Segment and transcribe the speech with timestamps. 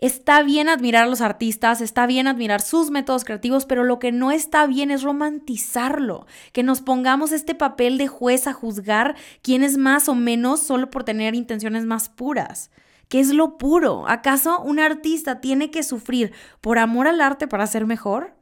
[0.00, 4.12] Está bien admirar a los artistas, está bien admirar sus métodos creativos, pero lo que
[4.12, 9.62] no está bien es romantizarlo, que nos pongamos este papel de juez a juzgar quién
[9.62, 12.70] es más o menos solo por tener intenciones más puras.
[13.10, 14.08] ¿Qué es lo puro?
[14.08, 16.32] ¿Acaso un artista tiene que sufrir
[16.62, 18.34] por amor al arte para ser mejor?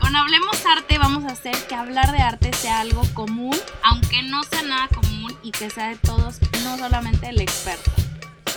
[0.00, 3.54] Con Hablemos Arte vamos a hacer que hablar de arte sea algo común,
[3.84, 5.13] aunque no sea nada común
[5.44, 7.92] y que sea de todos, no solamente el experto.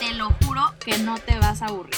[0.00, 1.94] Te lo juro que no te vas a aburrir.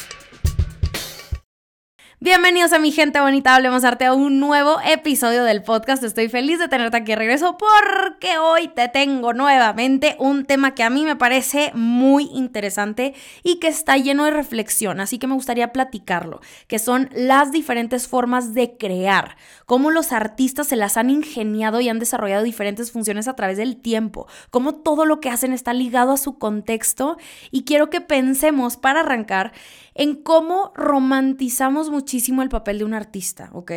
[2.22, 6.02] Bienvenidos a mi gente bonita, hablemos arte a un nuevo episodio del podcast.
[6.02, 10.82] Estoy feliz de tenerte aquí de regreso porque hoy te tengo nuevamente un tema que
[10.82, 15.34] a mí me parece muy interesante y que está lleno de reflexión, así que me
[15.34, 21.08] gustaría platicarlo, que son las diferentes formas de crear, cómo los artistas se las han
[21.08, 25.54] ingeniado y han desarrollado diferentes funciones a través del tiempo, cómo todo lo que hacen
[25.54, 27.16] está ligado a su contexto
[27.50, 29.54] y quiero que pensemos para arrancar
[29.94, 33.70] en cómo romantizamos muchísimo el papel de un artista, ¿ok?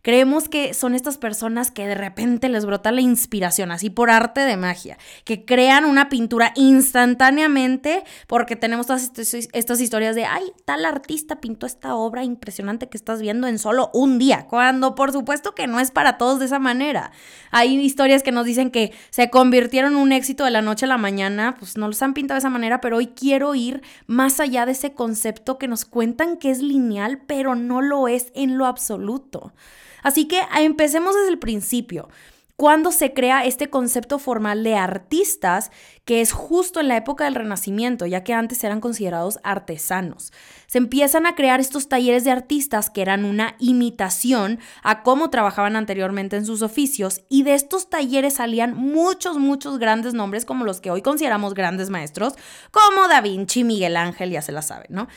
[0.00, 4.40] Creemos que son estas personas que de repente les brota la inspiración, así por arte
[4.40, 9.10] de magia, que crean una pintura instantáneamente porque tenemos todas
[9.52, 13.90] estas historias de, ay, tal artista pintó esta obra impresionante que estás viendo en solo
[13.92, 17.12] un día, cuando por supuesto que no es para todos de esa manera.
[17.50, 20.88] Hay historias que nos dicen que se convirtieron en un éxito de la noche a
[20.88, 24.40] la mañana, pues no los han pintado de esa manera, pero hoy quiero ir más
[24.40, 28.58] allá de ese concepto que nos cuentan que es lineal, pero no lo es en
[28.58, 29.52] lo absoluto.
[30.02, 32.08] Así que empecemos desde el principio
[32.56, 35.72] cuando se crea este concepto formal de artistas,
[36.04, 40.32] que es justo en la época del Renacimiento, ya que antes eran considerados artesanos.
[40.68, 45.74] Se empiezan a crear estos talleres de artistas que eran una imitación a cómo trabajaban
[45.74, 50.80] anteriormente en sus oficios y de estos talleres salían muchos, muchos grandes nombres como los
[50.80, 52.34] que hoy consideramos grandes maestros,
[52.70, 55.08] como Da Vinci, Miguel Ángel, ya se la saben, ¿no?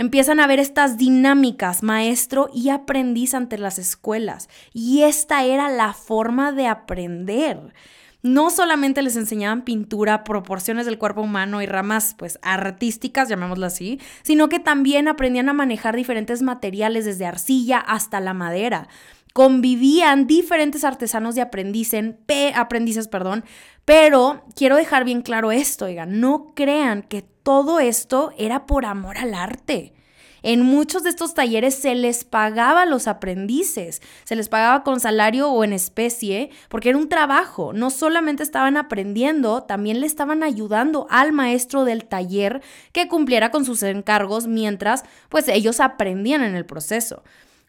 [0.00, 4.48] Empiezan a ver estas dinámicas maestro y aprendiz ante las escuelas.
[4.72, 7.74] Y esta era la forma de aprender.
[8.22, 14.00] No solamente les enseñaban pintura, proporciones del cuerpo humano y ramas pues artísticas, llamémoslo así,
[14.22, 18.88] sino que también aprendían a manejar diferentes materiales desde arcilla hasta la madera
[19.32, 23.44] convivían diferentes artesanos y aprendices, perdón,
[23.84, 29.34] pero quiero dejar bien claro esto, no crean que todo esto era por amor al
[29.34, 29.94] arte.
[30.42, 34.98] En muchos de estos talleres se les pagaba a los aprendices, se les pagaba con
[34.98, 37.72] salario o en especie, porque era un trabajo.
[37.74, 42.62] No solamente estaban aprendiendo, también le estaban ayudando al maestro del taller
[42.92, 47.22] que cumpliera con sus encargos mientras pues ellos aprendían en el proceso.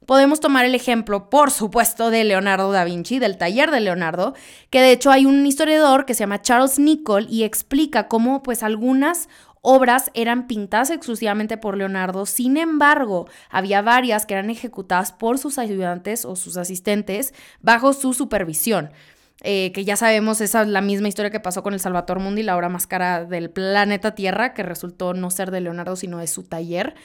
[0.06, 4.34] Podemos tomar el ejemplo, por supuesto, de Leonardo da Vinci, del taller de Leonardo,
[4.72, 8.64] que de hecho hay un historiador que se llama Charles Nicholl y explica cómo pues
[8.64, 9.30] algunas
[9.62, 15.60] obras eran pintadas exclusivamente por Leonardo, sin embargo, había varias que eran ejecutadas por sus
[15.60, 18.90] ayudantes o sus asistentes bajo su supervisión.
[19.44, 22.44] Eh, que ya sabemos, esa es la misma historia que pasó con el Salvator Mundi,
[22.44, 26.28] la obra más cara del planeta Tierra, que resultó no ser de Leonardo, sino de
[26.28, 26.96] su taller.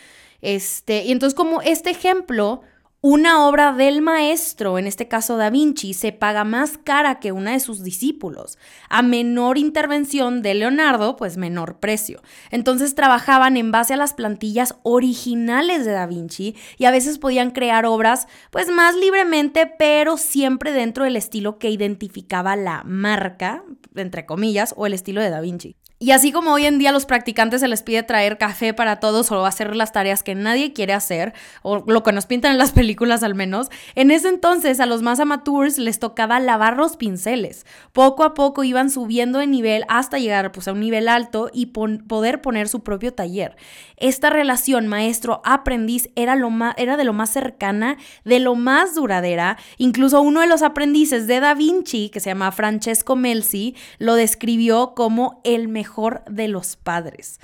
[0.43, 2.63] Este, y entonces, como este ejemplo
[3.09, 7.53] una obra del maestro, en este caso Da Vinci, se paga más cara que una
[7.53, 8.59] de sus discípulos.
[8.89, 12.21] A menor intervención de Leonardo, pues menor precio.
[12.51, 17.53] Entonces trabajaban en base a las plantillas originales de Da Vinci y a veces podían
[17.53, 23.63] crear obras pues más libremente, pero siempre dentro del estilo que identificaba la marca,
[23.95, 25.77] entre comillas, o el estilo de Da Vinci.
[25.99, 29.33] Y así como hoy en día los practicantes se les pide traer café para todos
[29.33, 32.73] o hacer las tareas que nadie quiere hacer, o lo que nos pintan en las
[32.73, 37.65] películas al menos, en ese entonces a los más amateurs les tocaba lavar los pinceles.
[37.95, 41.67] Poco a poco iban subiendo de nivel hasta llegar pues, a un nivel alto y
[41.67, 43.57] poder poner su propio taller.
[43.97, 46.37] Esta relación maestro-aprendiz era,
[46.77, 49.57] era de lo más cercana, de lo más duradera.
[49.79, 54.93] Incluso uno de los aprendices de Da Vinci, que se llama Francesco Melzi, lo describió
[54.95, 57.39] como el mejor mejor de los padres.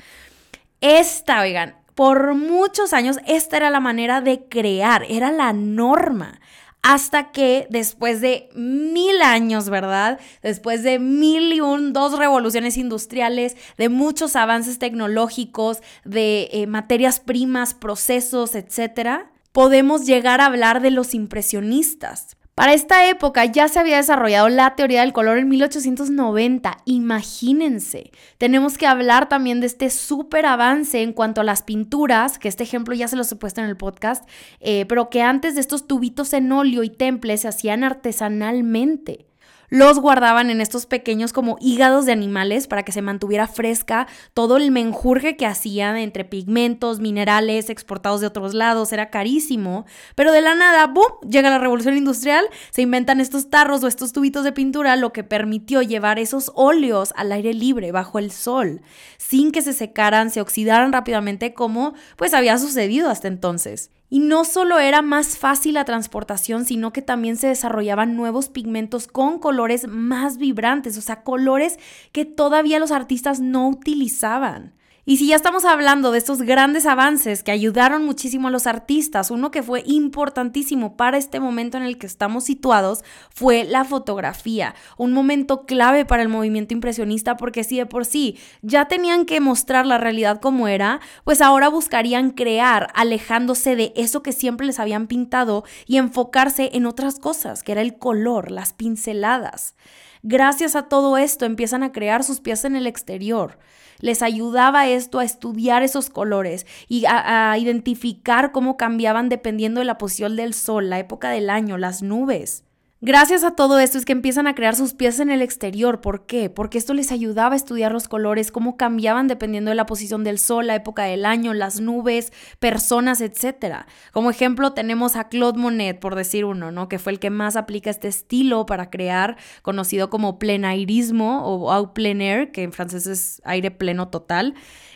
[0.80, 6.40] Esta, oigan, por muchos años esta era la manera de crear, era la norma.
[6.82, 10.18] Hasta que después de mil años, ¿verdad?
[10.42, 17.20] Después de mil y un, dos revoluciones industriales, de muchos avances tecnológicos, de eh, materias
[17.20, 22.36] primas, procesos, etcétera, podemos llegar a hablar de los impresionistas.
[22.54, 26.82] Para esta época ya se había desarrollado la teoría del color en 1890.
[26.84, 28.10] Imagínense.
[28.36, 32.64] Tenemos que hablar también de este súper avance en cuanto a las pinturas, que este
[32.64, 34.28] ejemplo ya se los he puesto en el podcast,
[34.60, 39.31] eh, pero que antes de estos tubitos en óleo y temples se hacían artesanalmente.
[39.72, 44.58] Los guardaban en estos pequeños como hígados de animales para que se mantuviera fresca todo
[44.58, 50.42] el menjurje que hacían entre pigmentos, minerales exportados de otros lados, era carísimo, pero de
[50.42, 54.52] la nada, ¡boom!, llega la revolución industrial, se inventan estos tarros o estos tubitos de
[54.52, 58.82] pintura, lo que permitió llevar esos óleos al aire libre, bajo el sol,
[59.16, 63.90] sin que se secaran, se oxidaran rápidamente como pues había sucedido hasta entonces.
[64.12, 69.08] Y no solo era más fácil la transportación, sino que también se desarrollaban nuevos pigmentos
[69.08, 71.78] con colores más vibrantes, o sea, colores
[72.12, 74.74] que todavía los artistas no utilizaban.
[75.04, 79.32] Y si ya estamos hablando de estos grandes avances que ayudaron muchísimo a los artistas,
[79.32, 84.76] uno que fue importantísimo para este momento en el que estamos situados fue la fotografía,
[84.96, 89.40] un momento clave para el movimiento impresionista porque si de por sí ya tenían que
[89.40, 94.78] mostrar la realidad como era, pues ahora buscarían crear alejándose de eso que siempre les
[94.78, 99.74] habían pintado y enfocarse en otras cosas, que era el color, las pinceladas.
[100.22, 103.58] Gracias a todo esto empiezan a crear sus piezas en el exterior
[104.02, 109.96] les ayudaba esto a estudiar esos colores y a, identificar cómo cambiaban dependiendo de la
[109.96, 112.64] posición del sol, la época del año, las nubes.
[113.04, 116.00] Gracias a todo esto es que empiezan a crear sus piezas en el exterior.
[116.00, 116.48] ¿Por qué?
[116.50, 120.38] Porque esto les ayudaba a estudiar los colores, cómo cambiaban dependiendo de la posición del
[120.38, 123.86] sol, la época del año, las nubes, personas, etc.
[124.12, 126.88] Como ejemplo tenemos a Claude Monet, por decir uno, ¿no?
[126.88, 131.94] Que fue el que más aplica este estilo para crear, conocido como plenairismo o au
[131.94, 134.54] plein air, que en francés es aire pleno total.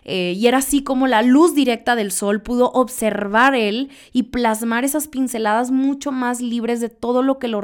[0.08, 4.84] Eh, y era así como la luz directa del sol pudo observar él y plasmar
[4.84, 7.60] esas pinceladas mucho más libres de todo lo que lo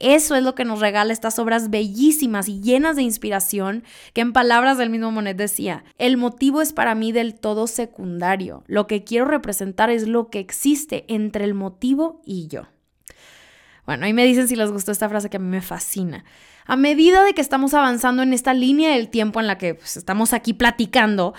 [0.00, 4.32] Eso es lo que nos regala estas obras bellísimas y llenas de inspiración, que en
[4.32, 8.64] palabras del mismo Monet decía, el motivo es para mí del todo secundario.
[8.66, 12.66] Lo que quiero representar es lo que existe entre el motivo y yo.
[13.86, 16.24] Bueno, ahí me dicen si les gustó esta frase que a mí me fascina.
[16.66, 19.96] A medida de que estamos avanzando en esta línea del tiempo en la que pues,
[19.96, 21.34] estamos aquí platicando,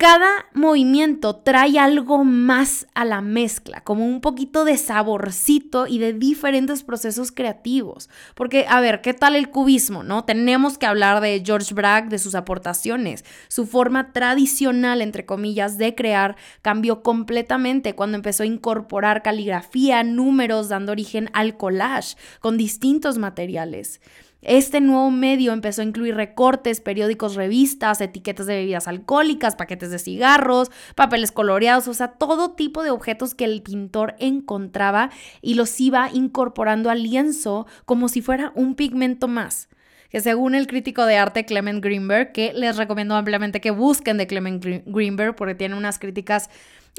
[0.00, 6.14] cada movimiento trae algo más a la mezcla, como un poquito de saborcito y de
[6.14, 8.08] diferentes procesos creativos.
[8.34, 10.02] Porque, a ver, ¿qué tal el cubismo?
[10.02, 10.24] ¿No?
[10.24, 13.26] Tenemos que hablar de George Bragg, de sus aportaciones.
[13.48, 20.70] Su forma tradicional, entre comillas, de crear cambió completamente cuando empezó a incorporar caligrafía, números,
[20.70, 24.00] dando origen al collage con distintos materiales.
[24.42, 29.98] Este nuevo medio empezó a incluir recortes, periódicos, revistas, etiquetas de bebidas alcohólicas, paquetes de
[29.98, 35.10] cigarros, papeles coloreados, o sea, todo tipo de objetos que el pintor encontraba
[35.42, 39.68] y los iba incorporando al lienzo como si fuera un pigmento más
[40.10, 44.26] que según el crítico de arte Clement Greenberg, que les recomiendo ampliamente que busquen de
[44.26, 46.50] Clement Greenberg porque tiene unas críticas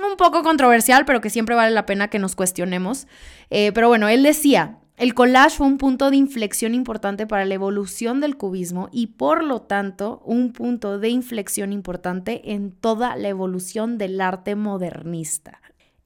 [0.02, 3.08] un poco controversial, pero que siempre vale la pena que nos cuestionemos.
[3.50, 7.56] Eh, pero bueno, él decía, el collage fue un punto de inflexión importante para la
[7.56, 13.28] evolución del cubismo y por lo tanto un punto de inflexión importante en toda la
[13.28, 15.60] evolución del arte modernista.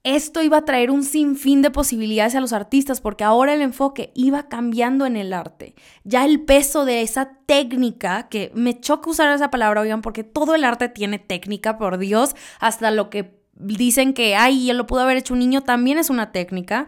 [0.03, 4.13] Esto iba a traer un sinfín de posibilidades a los artistas porque ahora el enfoque
[4.15, 5.75] iba cambiando en el arte.
[6.05, 10.55] Ya el peso de esa técnica, que me choca usar esa palabra, oigan, porque todo
[10.55, 15.01] el arte tiene técnica, por Dios, hasta lo que dicen que, ay, ya lo pudo
[15.01, 16.87] haber hecho un niño, también es una técnica.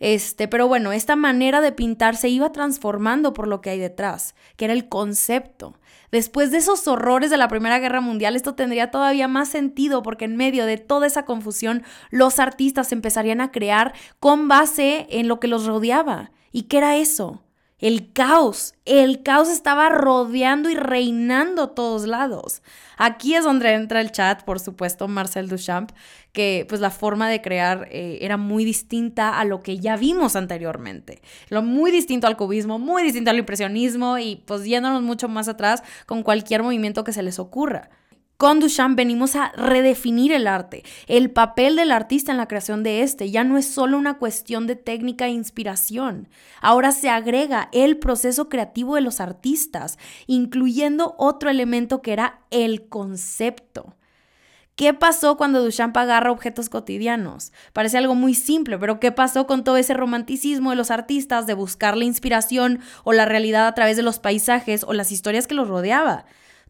[0.00, 4.34] Este, pero bueno, esta manera de pintar se iba transformando por lo que hay detrás,
[4.56, 5.74] que era el concepto.
[6.10, 10.24] Después de esos horrores de la Primera Guerra Mundial, esto tendría todavía más sentido porque
[10.24, 15.38] en medio de toda esa confusión, los artistas empezarían a crear con base en lo
[15.40, 16.30] que los rodeaba.
[16.50, 17.42] ¿Y qué era eso?
[17.78, 18.74] El caos.
[18.84, 22.60] El caos estaba rodeando y reinando todos lados.
[22.96, 25.92] Aquí es donde entra el chat, por supuesto, Marcel Duchamp,
[26.32, 30.34] que pues la forma de crear eh, era muy distinta a lo que ya vimos
[30.34, 31.22] anteriormente.
[31.50, 35.84] Lo muy distinto al cubismo, muy distinto al impresionismo y pues yéndonos mucho más atrás
[36.06, 37.90] con cualquier movimiento que se les ocurra.
[38.38, 40.84] Con Duchamp venimos a redefinir el arte.
[41.08, 44.68] El papel del artista en la creación de este ya no es solo una cuestión
[44.68, 46.28] de técnica e inspiración.
[46.60, 52.88] Ahora se agrega el proceso creativo de los artistas, incluyendo otro elemento que era el
[52.88, 53.96] concepto.
[54.76, 57.50] ¿Qué pasó cuando Duchamp agarra objetos cotidianos?
[57.72, 61.54] Parece algo muy simple, pero ¿qué pasó con todo ese romanticismo de los artistas de
[61.54, 65.56] buscar la inspiración o la realidad a través de los paisajes o las historias que
[65.56, 66.24] los rodeaba?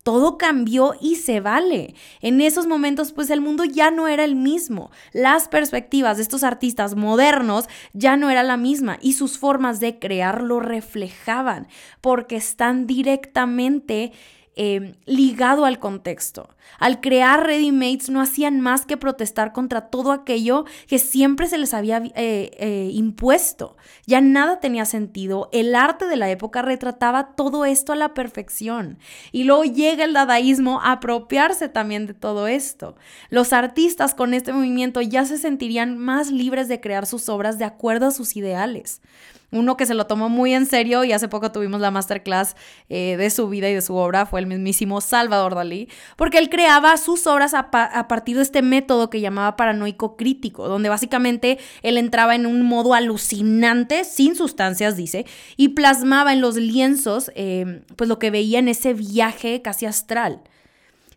[0.08, 1.94] Todo cambió y se vale.
[2.22, 4.90] En esos momentos, pues el mundo ya no era el mismo.
[5.12, 9.98] Las perspectivas de estos artistas modernos ya no era la misma y sus formas de
[9.98, 11.68] crear lo reflejaban
[12.00, 14.12] porque están directamente
[14.60, 16.48] eh, ligado al contexto.
[16.80, 21.58] Al crear Ready Mates no hacían más que protestar contra todo aquello que siempre se
[21.58, 23.76] les había eh, eh, impuesto.
[24.04, 25.48] Ya nada tenía sentido.
[25.52, 28.98] El arte de la época retrataba todo esto a la perfección.
[29.30, 32.96] Y luego llega el dadaísmo a apropiarse también de todo esto.
[33.30, 37.64] Los artistas con este movimiento ya se sentirían más libres de crear sus obras de
[37.64, 39.02] acuerdo a sus ideales
[39.50, 42.56] uno que se lo tomó muy en serio y hace poco tuvimos la masterclass
[42.88, 46.50] eh, de su vida y de su obra, fue el mismísimo Salvador Dalí, porque él
[46.50, 51.96] creaba sus obras a, partir de este método que llamaba paranoico crítico, donde básicamente él
[51.96, 55.26] entraba en un modo alucinante, sin sustancias, dice,
[55.56, 60.42] y plasmaba en los lienzos eh, pues lo que veía en ese viaje casi astral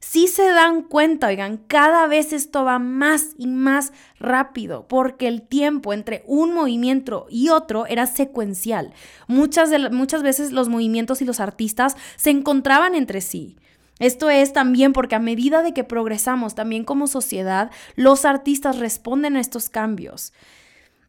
[0.02, 5.44] si se dan cuenta, oigan, cada vez esto va más y más rápido, porque el
[5.44, 8.94] tiempo entre un movimiento y otro era secuencial.
[9.28, 13.58] Muchas, muchas veces los movimientos y los artistas se encontraban entre sí.
[14.00, 19.36] Esto es también porque a medida de que progresamos también como sociedad, los artistas responden
[19.36, 20.34] a estos cambios.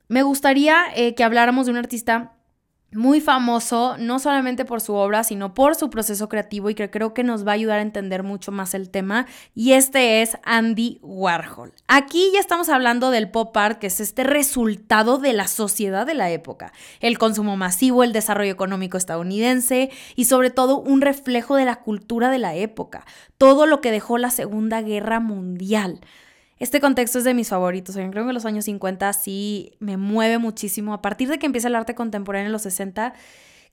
[0.08, 2.34] Me gustaría eh, que habláramos de un artista
[2.94, 7.14] muy famoso, no solamente por su obra, sino por su proceso creativo y que creo
[7.14, 9.26] que nos va a ayudar a entender mucho más el tema.
[9.54, 11.72] Y este es Andy Warhol.
[11.88, 16.14] Aquí ya estamos hablando del pop art, que es este resultado de la sociedad de
[16.14, 16.72] la época.
[17.00, 22.30] El consumo masivo, el desarrollo económico estadounidense y sobre todo un reflejo de la cultura
[22.30, 23.04] de la época.
[23.38, 26.00] Todo lo que dejó la Segunda Guerra Mundial.
[26.62, 27.96] Este contexto es de mis favoritos.
[27.96, 30.94] creo que los años 50 sí me mueve muchísimo.
[30.94, 33.14] A partir de que empieza el arte contemporáneo en los 60,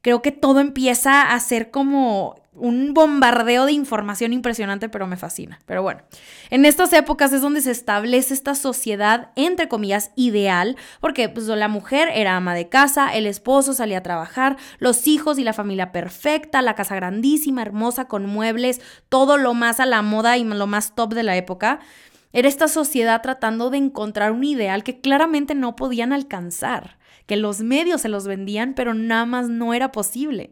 [0.01, 5.59] creo que todo empieza a ser como un bombardeo de información impresionante, pero me fascina.
[5.67, 6.01] Pero bueno,
[6.49, 11.67] en estas épocas es donde se establece esta sociedad, entre comillas, ideal, porque pues, la
[11.67, 15.91] mujer era ama de casa, el esposo salía a trabajar, los hijos y la familia
[15.91, 20.65] perfecta, la casa grandísima, hermosa, con muebles, todo lo más a la moda y lo
[20.65, 21.81] más top de la época.
[22.31, 27.61] Era esta sociedad tratando de encontrar un ideal que claramente no podían alcanzar, que los
[27.61, 30.51] medios se los vendían, pero nada más no era posible.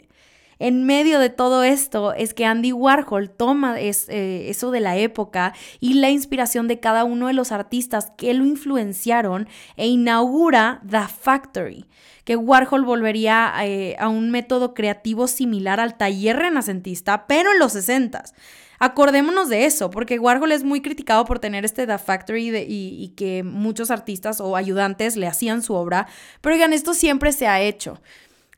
[0.59, 5.53] En medio de todo esto es que Andy Warhol toma eh, eso de la época
[5.79, 11.07] y la inspiración de cada uno de los artistas que lo influenciaron e inaugura The
[11.07, 11.85] Factory,
[12.23, 17.75] que Warhol volvería eh, a un método creativo similar al taller renacentista, pero en los
[17.75, 18.33] 60s.
[18.79, 23.43] Acordémonos de eso, porque Warhol es muy criticado por tener este The Factory y, que
[23.43, 26.07] muchos artistas o ayudantes le hacían su obra,
[26.41, 27.99] pero oigan, esto siempre se ha hecho.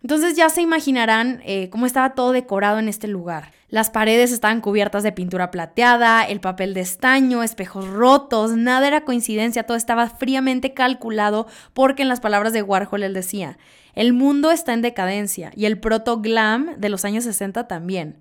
[0.02, 3.52] Entonces ya se imaginarán eh, cómo estaba todo decorado en este lugar.
[3.68, 9.06] Las paredes estaban cubiertas de pintura plateada, el papel de estaño, espejos rotos, nada era
[9.06, 13.58] coincidencia, todo estaba fríamente calculado porque en las palabras de Warhol él decía,
[13.94, 18.18] el mundo está en decadencia y el proto glam de los años 60 también.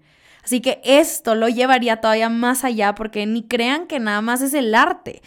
[0.49, 4.55] Así que esto lo llevaría todavía más allá porque ni crean que nada más es
[4.55, 5.21] el arte.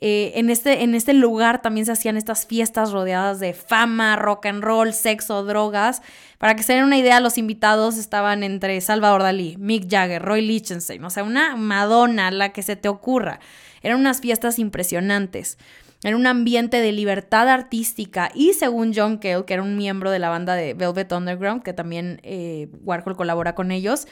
[0.00, 4.46] Eh, en, este, en este lugar también se hacían estas fiestas rodeadas de fama, rock
[4.46, 6.02] and roll, sexo, drogas.
[6.38, 10.46] Para que se den una idea, los invitados estaban entre Salvador Dalí, Mick Jagger, Roy
[10.46, 13.40] Lichtenstein, o sea, una Madonna, la que se te ocurra.
[13.82, 15.58] Eran unas fiestas impresionantes.
[16.04, 20.20] Era un ambiente de libertad artística y según John Cale, que era un miembro de
[20.20, 24.06] la banda de Velvet Underground, que también eh, Warhol colabora con ellos,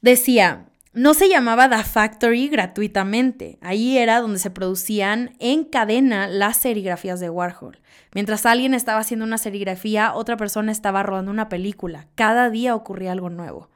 [0.00, 3.58] Decía, no se llamaba The Factory gratuitamente.
[3.60, 7.78] Ahí era donde se producían en cadena las serigrafías de Warhol.
[8.12, 12.06] Mientras alguien estaba haciendo una serigrafía, otra persona estaba rodando una película.
[12.14, 13.68] Cada día ocurría algo nuevo.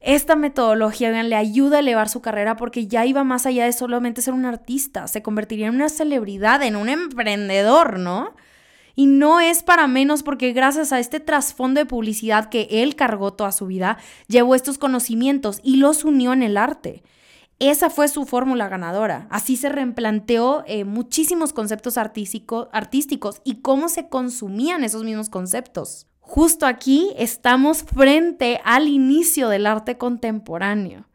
[0.00, 4.22] Esta metodología le ayuda a elevar su carrera porque ya iba más allá de solamente
[4.22, 8.34] ser un artista, se convertiría en una celebridad, en un emprendedor, ¿no?
[8.98, 13.32] Y no es para menos porque gracias a este trasfondo de publicidad que él cargó
[13.32, 17.04] toda su vida, llevó estos conocimientos y los unió en el arte.
[17.60, 19.28] Esa fue su fórmula ganadora.
[19.30, 26.08] Así se replanteó eh, muchísimos conceptos artísticos y cómo se consumían esos mismos conceptos.
[26.18, 31.06] Justo aquí estamos frente al inicio del arte contemporáneo.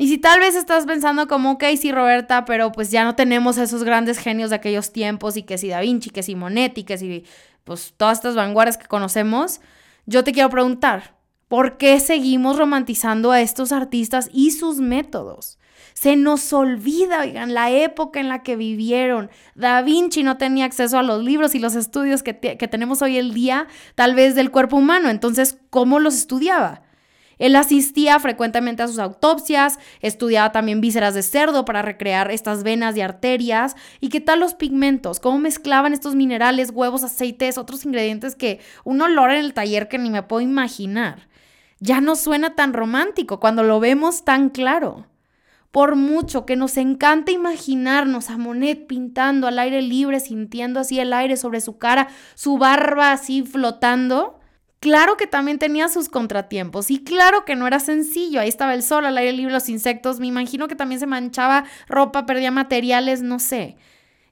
[0.00, 3.58] Y si tal vez estás pensando como, ok, sí, Roberta, pero pues ya no tenemos
[3.58, 6.96] esos grandes genios de aquellos tiempos y que si Da Vinci, que si Monetti, que
[6.96, 7.24] si
[7.64, 9.60] pues todas estas vanguardias que conocemos,
[10.06, 11.16] yo te quiero preguntar,
[11.48, 15.58] ¿por qué seguimos romantizando a estos artistas y sus métodos?
[15.94, 19.30] Se nos olvida, oigan, la época en la que vivieron.
[19.56, 23.18] Da Vinci no tenía acceso a los libros y los estudios que, que tenemos hoy
[23.18, 25.08] el día, tal vez del cuerpo humano.
[25.08, 26.82] Entonces, ¿cómo los estudiaba?
[27.38, 32.96] Él asistía frecuentemente a sus autopsias, estudiaba también vísceras de cerdo para recrear estas venas
[32.96, 33.76] y arterias.
[34.00, 35.20] ¿Y qué tal los pigmentos?
[35.20, 39.98] ¿Cómo mezclaban estos minerales, huevos, aceites, otros ingredientes que un olor en el taller que
[39.98, 41.28] ni me puedo imaginar?
[41.80, 45.06] ya no suena tan romántico cuando lo vemos tan claro.
[45.70, 51.12] Por mucho que nos encanta imaginarnos a Monet pintando al aire libre, sintiendo así el
[51.12, 54.37] aire sobre su cara, su barba así flotando,
[54.80, 58.40] claro que también tenía sus contratiempos y claro que no era sencillo.
[58.40, 60.20] Ahí estaba el sol, al aire libre, los insectos.
[60.20, 63.76] Me imagino que también se manchaba ropa, perdía materiales, no sé.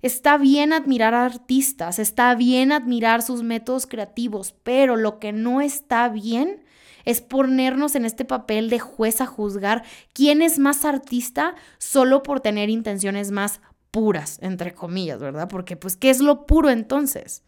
[0.02, 5.60] Está bien admirar a artistas, está bien admirar sus métodos creativos, pero lo que no
[5.60, 6.64] está bien
[7.04, 12.40] es ponernos en este papel de juez a juzgar quién es más artista solo por
[12.40, 13.60] tener intenciones más
[13.90, 15.48] puras, entre comillas, ¿verdad?
[15.48, 17.42] Porque pues, ¿qué es lo puro entonces?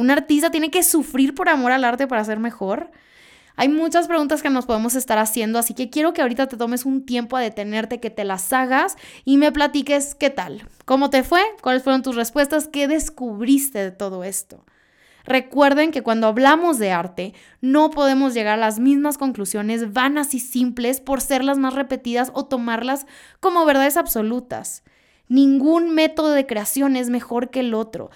[0.00, 2.90] ¿Un artista tiene que sufrir por amor al arte para ser mejor?
[3.54, 6.86] Hay muchas preguntas que nos podemos estar haciendo, así que quiero que ahorita te tomes
[6.86, 11.22] un tiempo a detenerte, que te las hagas y me platiques qué tal, cómo te
[11.22, 14.64] fue, cuáles fueron tus respuestas, qué descubriste de todo esto.
[15.26, 20.40] Recuerden que cuando hablamos de arte no podemos llegar a las mismas conclusiones vanas y
[20.40, 23.04] simples por ser las más repetidas o tomarlas
[23.38, 24.82] como verdades absolutas.
[25.30, 28.10] Ningún método de creación es mejor que el otro.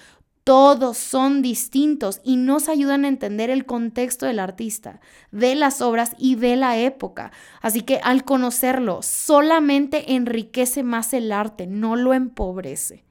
[0.44, 5.00] Todos son distintos y nos ayudan a entender el contexto del artista,
[5.32, 7.32] de las obras y de la época.
[7.62, 13.04] Así que al conocerlo, solamente enriquece más el arte, no lo empobrece.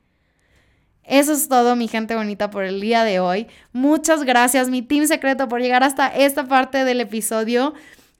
[1.03, 3.47] Eso es todo, mi gente bonita, por el día de hoy.
[3.73, 7.73] Muchas gracias, mi team secreto, por llegar hasta esta parte del episodio.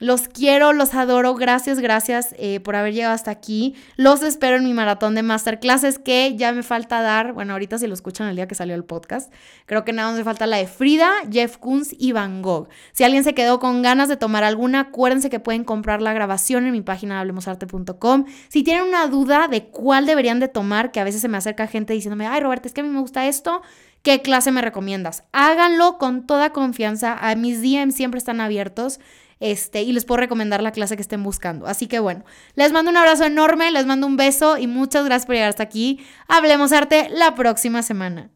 [0.03, 1.33] Los quiero, los adoro.
[1.33, 3.73] Gracias, gracias eh, por haber llegado hasta aquí.
[3.95, 7.31] Los espero en mi maratón de masterclasses que ya me falta dar.
[7.31, 9.31] Bueno, ahorita si lo escuchan el día que salió el podcast.
[9.65, 12.67] Creo que nada más me falta la de Frida, Jeff Koons y Van Gogh.
[12.91, 16.65] Si alguien se quedó con ganas de tomar alguna, acuérdense que pueden comprar la grabación
[16.65, 18.25] en mi página hablemosarte.com.
[18.49, 21.65] Si tienen una duda de cuál deberían de tomar, que a veces se me acerca
[21.67, 23.61] gente diciéndome, ay Roberto, es que a mí me gusta esto.
[24.01, 25.23] ¿Qué clase me recomiendas?
[25.31, 27.17] Háganlo con toda confianza.
[27.17, 28.99] A mis DMs siempre están abiertos
[29.39, 31.67] este, y les puedo recomendar la clase que estén buscando.
[31.67, 32.23] Así que bueno,
[32.55, 35.63] les mando un abrazo enorme, les mando un beso y muchas gracias por llegar hasta
[35.63, 35.99] aquí.
[36.27, 38.29] Hablemos arte la próxima semana.